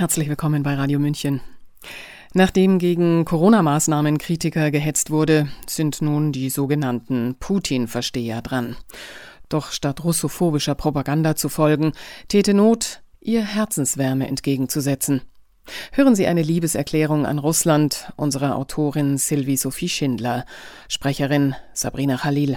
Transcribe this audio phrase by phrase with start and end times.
[0.00, 1.42] Herzlich willkommen bei Radio München.
[2.32, 8.78] Nachdem gegen Corona-Maßnahmen Kritiker gehetzt wurde, sind nun die sogenannten Putin-Versteher dran.
[9.50, 11.92] Doch statt russophobischer Propaganda zu folgen,
[12.28, 15.20] täte Not, ihr Herzenswärme entgegenzusetzen.
[15.92, 20.46] Hören Sie eine Liebeserklärung an Russland unserer Autorin Sylvie Sophie Schindler,
[20.88, 22.56] Sprecherin Sabrina Khalil.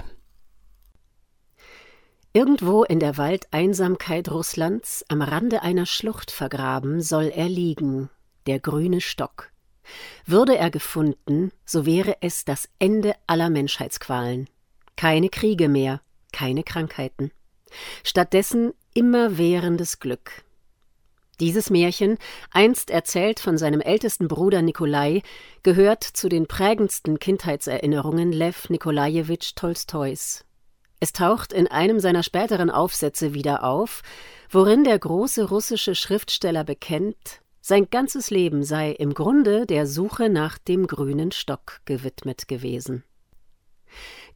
[2.36, 8.10] Irgendwo in der Waldeinsamkeit Russlands, am Rande einer Schlucht vergraben, soll er liegen,
[8.48, 9.52] der grüne Stock.
[10.26, 14.50] Würde er gefunden, so wäre es das Ende aller Menschheitsqualen.
[14.96, 16.00] Keine Kriege mehr,
[16.32, 17.30] keine Krankheiten.
[18.02, 20.42] Stattdessen immerwährendes Glück.
[21.38, 22.18] Dieses Märchen,
[22.50, 25.22] einst erzählt von seinem ältesten Bruder Nikolai,
[25.62, 30.44] gehört zu den prägendsten Kindheitserinnerungen Lew Nikolajewitsch Tolstois.
[31.04, 34.00] Es taucht in einem seiner späteren Aufsätze wieder auf,
[34.48, 40.56] worin der große russische Schriftsteller bekennt, sein ganzes Leben sei im Grunde der Suche nach
[40.56, 43.04] dem grünen Stock gewidmet gewesen.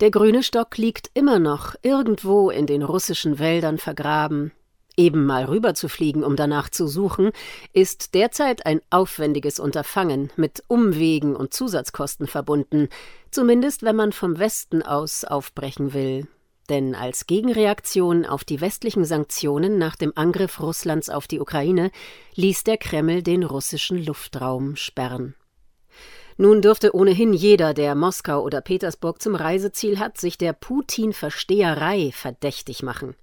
[0.01, 4.53] Der grüne Stock liegt immer noch irgendwo in den russischen Wäldern vergraben.
[4.95, 7.31] Eben mal rüberzufliegen, um danach zu suchen,
[7.73, 12.91] ist derzeit ein aufwendiges Unterfangen mit Umwegen und Zusatzkosten verbunden,
[13.31, 16.29] zumindest wenn man vom Westen aus aufbrechen will.
[16.69, 21.91] Denn als Gegenreaktion auf die westlichen Sanktionen nach dem Angriff Russlands auf die Ukraine
[22.35, 25.35] ließ der Kreml den russischen Luftraum sperren.
[26.37, 32.83] Nun dürfte ohnehin jeder, der Moskau oder Petersburg zum Reiseziel hat, sich der Putin-Versteherei verdächtig
[32.85, 33.17] machen.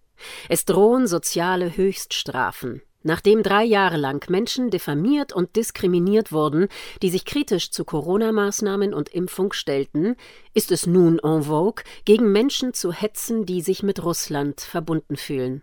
[0.50, 2.82] Es drohen soziale Höchststrafen.
[3.08, 6.70] Nachdem drei Jahre lang Menschen diffamiert und diskriminiert wurden,
[7.04, 10.16] die sich kritisch zu Corona-Maßnahmen und Impfung stellten,
[10.56, 15.62] ist es nun en vogue, gegen Menschen zu hetzen, die sich mit Russland verbunden fühlen.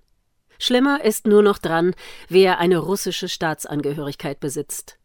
[0.60, 1.96] Schlimmer ist nur noch dran,
[2.28, 5.00] wer eine russische Staatsangehörigkeit besitzt.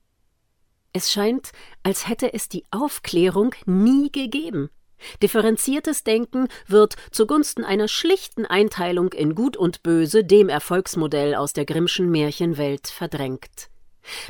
[0.93, 1.49] Es scheint,
[1.81, 4.69] als hätte es die Aufklärung nie gegeben.
[5.21, 11.65] Differenziertes Denken wird zugunsten einer schlichten Einteilung in Gut und Böse dem Erfolgsmodell aus der
[11.65, 13.69] Grimmschen Märchenwelt verdrängt.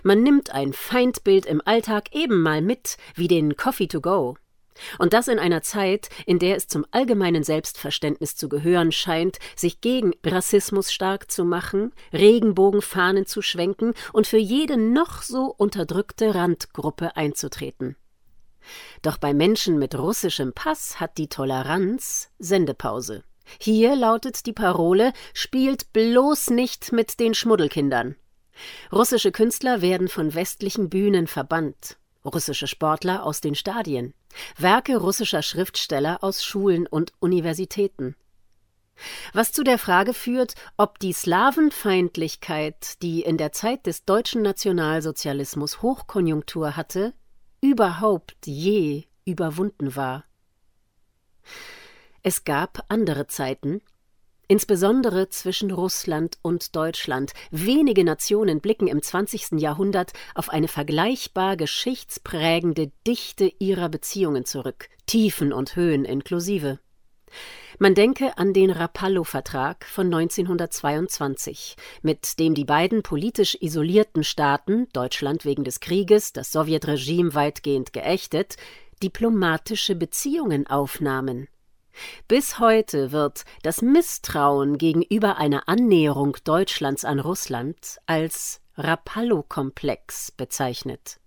[0.03, 4.35] Man nimmt ein Feindbild im Alltag eben mal mit, wie den Coffee to go.
[4.99, 9.81] Und das in einer Zeit, in der es zum allgemeinen Selbstverständnis zu gehören scheint, sich
[9.81, 17.15] gegen Rassismus stark zu machen, Regenbogenfahnen zu schwenken und für jede noch so unterdrückte Randgruppe
[17.15, 17.95] einzutreten.
[19.01, 23.23] Doch bei Menschen mit russischem Pass hat die Toleranz Sendepause.
[23.59, 28.15] Hier lautet die Parole Spielt bloß nicht mit den Schmuddelkindern.
[28.91, 34.13] Russische Künstler werden von westlichen Bühnen verbannt, russische Sportler aus den Stadien,
[34.57, 38.15] Werke russischer Schriftsteller aus Schulen und Universitäten.
[39.33, 45.83] Was zu der Frage führt, ob die Slawenfeindlichkeit, die in der Zeit des deutschen Nationalsozialismus
[45.83, 47.13] Hochkonjunktur hatte,
[47.61, 50.25] überhaupt je überwunden war.
[52.23, 53.81] Es gab andere Zeiten,
[54.47, 57.33] insbesondere zwischen Russland und Deutschland.
[57.51, 59.59] Wenige Nationen blicken im 20.
[59.59, 66.79] Jahrhundert auf eine vergleichbar geschichtsprägende Dichte ihrer Beziehungen zurück, Tiefen und Höhen inklusive.
[67.79, 75.45] Man denke an den Rapallo-Vertrag von 1922, mit dem die beiden politisch isolierten Staaten, Deutschland
[75.45, 78.55] wegen des Krieges, das Sowjetregime weitgehend geächtet,
[79.03, 81.47] diplomatische Beziehungen aufnahmen.
[82.27, 91.19] Bis heute wird das Misstrauen gegenüber einer Annäherung Deutschlands an Russland als Rapallo-Komplex bezeichnet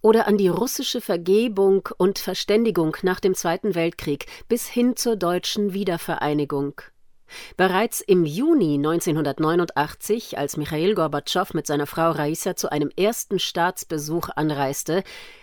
[0.00, 5.72] oder an die russische Vergebung und Verständigung nach dem Zweiten Weltkrieg bis hin zur deutschen
[5.72, 6.80] Wiedervereinigung.
[7.56, 14.28] Bereits im Juni 1989, als Michail Gorbatschow mit seiner Frau Raisa zu einem ersten Staatsbesuch
[14.36, 15.02] anreiste,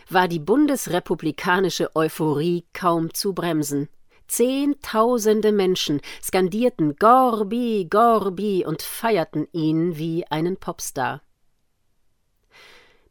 [0.09, 3.89] war die bundesrepublikanische Euphorie kaum zu bremsen.
[4.27, 11.21] Zehntausende Menschen skandierten Gorbi, Gorbi und feierten ihn wie einen Popstar.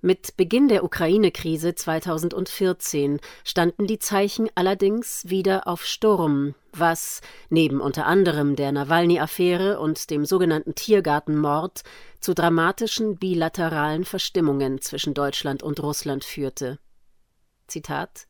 [0.00, 8.06] Mit Beginn der Ukraine-Krise 2014 standen die Zeichen allerdings wieder auf Sturm, was neben unter
[8.06, 11.83] anderem der Nawalny-Affäre und dem sogenannten Tiergartenmord
[12.21, 16.79] zu dramatischen bilateralen Verstimmungen zwischen Deutschland und Russland führte.
[17.67, 18.29] Zitat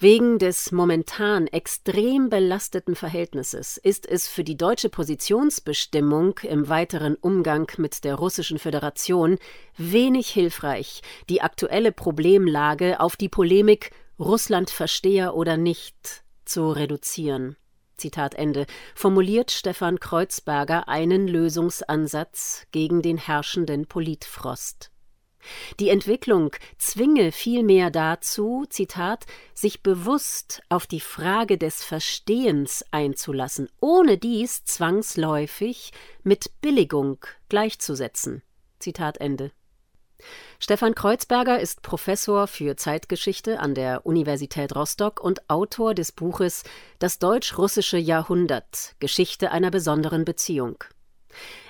[0.00, 7.68] Wegen des momentan extrem belasteten Verhältnisses ist es für die deutsche Positionsbestimmung im weiteren Umgang
[7.78, 9.38] mit der Russischen Föderation
[9.76, 13.90] wenig hilfreich, die aktuelle Problemlage auf die Polemik
[14.20, 17.56] Russland Versteher oder nicht zu reduzieren.
[17.96, 24.92] Zitat Ende, formuliert Stefan Kreuzberger einen Lösungsansatz gegen den herrschenden Politfrost.
[25.80, 34.18] Die Entwicklung zwinge vielmehr dazu, Zitat, sich bewusst auf die Frage des Verstehens einzulassen, ohne
[34.18, 35.92] dies zwangsläufig
[36.22, 37.18] mit Billigung
[37.48, 38.42] gleichzusetzen.
[38.78, 39.50] Zitat Ende.
[40.58, 46.64] Stefan Kreuzberger ist Professor für Zeitgeschichte an der Universität Rostock und Autor des Buches
[46.98, 50.82] Das deutsch-russische Jahrhundert Geschichte einer besonderen Beziehung.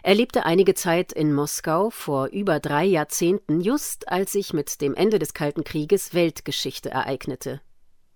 [0.02, 4.94] Er lebte einige Zeit in Moskau vor über drei Jahrzehnten, just als sich mit dem
[4.94, 7.60] Ende des Kalten Krieges Weltgeschichte ereignete.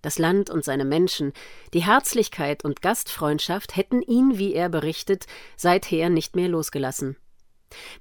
[0.01, 1.31] Das Land und seine Menschen,
[1.73, 7.15] die Herzlichkeit und Gastfreundschaft hätten ihn, wie er berichtet, seither nicht mehr losgelassen.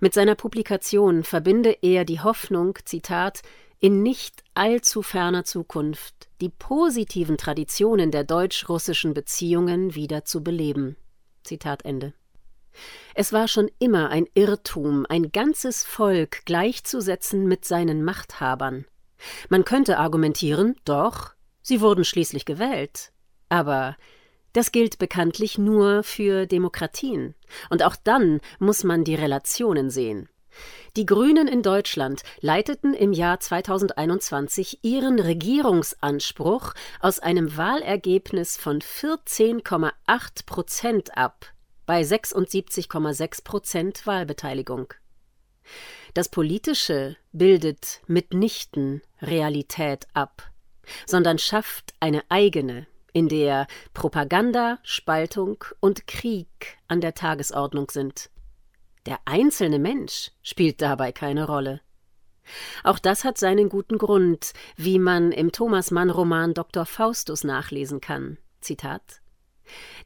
[0.01, 3.43] Mit seiner Publikation verbinde er die Hoffnung, Zitat,
[3.79, 10.97] in nicht allzu ferner Zukunft die positiven Traditionen der deutsch-russischen Beziehungen wieder zu beleben.
[11.45, 12.15] Zitat Ende.
[13.15, 18.87] Es war schon immer ein Irrtum, ein ganzes Volk gleichzusetzen mit seinen Machthabern.
[19.49, 23.13] Man könnte argumentieren, doch, sie wurden schließlich gewählt.
[23.49, 23.97] Aber
[24.53, 27.35] das gilt bekanntlich nur für Demokratien.
[27.71, 30.29] Und auch dann muss man die Relationen sehen.
[30.97, 40.45] Die Grünen in Deutschland leiteten im Jahr 2021 ihren Regierungsanspruch aus einem Wahlergebnis von 14,8
[40.45, 41.53] Prozent ab
[41.87, 44.95] bei 76,6 Prozent Wahlbeteiligung.
[46.15, 50.51] Das Politische bildet mitnichten Realität ab,
[51.07, 58.31] sondern schafft eine eigene, in der Propaganda, Spaltung und Krieg an der Tagesordnung sind.
[59.07, 61.81] Der einzelne Mensch spielt dabei keine Rolle.
[62.85, 66.87] Auch das hat seinen guten Grund, wie man im Thomas Mann Roman Dr.
[66.87, 68.39] Faustus nachlesen kann.
[68.61, 69.22] Zitat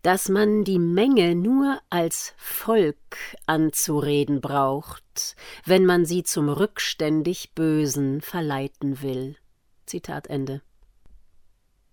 [0.02, 3.16] dass man die Menge nur als Volk
[3.46, 9.36] anzureden braucht, wenn man sie zum rückständig Bösen verleiten will.
[9.86, 10.62] Zitat Ende.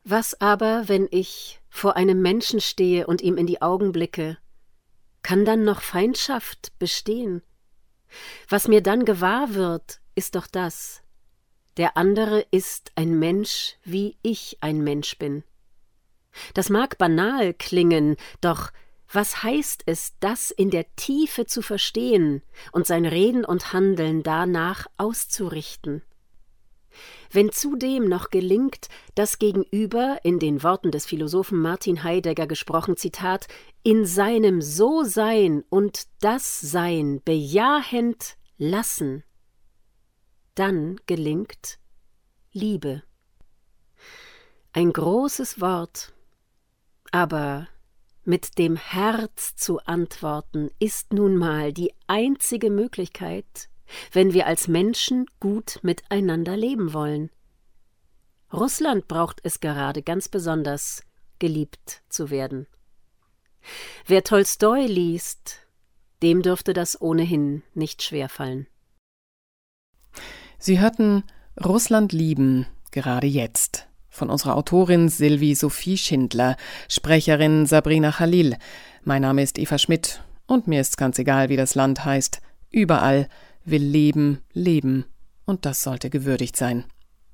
[0.04, 4.38] Was aber, wenn ich vor einem Menschen stehe und ihm in die Augen blicke?
[5.22, 7.42] Kann dann noch Feindschaft bestehen?
[8.50, 11.02] Was mir dann gewahr wird, ist doch das.
[11.78, 15.44] Der andere ist ein Mensch, wie ich ein Mensch bin.
[16.54, 18.72] Das mag banal klingen, doch
[19.12, 22.42] was heißt es, das in der Tiefe zu verstehen
[22.72, 26.02] und sein Reden und Handeln danach auszurichten?
[27.32, 33.48] Wenn zudem noch gelingt, das Gegenüber, in den Worten des Philosophen Martin Heidegger gesprochen, Zitat,
[33.82, 39.24] in seinem So-Sein und Das-Sein bejahend lassen,
[40.56, 41.80] dann gelingt
[42.52, 43.02] Liebe.
[44.72, 46.13] Ein großes Wort,
[47.14, 47.68] aber
[48.26, 53.70] mit dem Herz zu antworten ist nun mal die einzige Möglichkeit,
[54.12, 57.30] wenn wir als Menschen gut miteinander leben wollen.
[58.52, 61.04] Russland braucht es gerade ganz besonders,
[61.38, 62.66] geliebt zu werden.
[64.08, 65.68] Wer Tolstoi liest,
[66.24, 68.66] dem dürfte das ohnehin nicht schwerfallen.
[70.58, 71.24] Sie hörten
[71.64, 76.56] Russland lieben, gerade jetzt von unserer Autorin Sylvie Sophie Schindler,
[76.88, 78.56] Sprecherin Sabrina Khalil.
[79.04, 82.40] Mein Name ist Eva Schmidt und mir ist ganz egal, wie das Land heißt.
[82.70, 83.28] Überall
[83.66, 85.06] will Leben, Leben
[85.46, 86.86] und das sollte gewürdigt sein.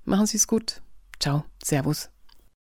[0.05, 0.81] Machen Sie es gut.
[1.19, 2.09] Ciao, Servus.